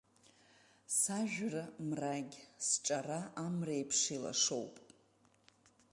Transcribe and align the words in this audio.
Сажәра-мрагь, 0.97 2.37
сҿара 2.67 3.19
амреиԥш 3.43 3.99
илашоуп… 4.15 4.73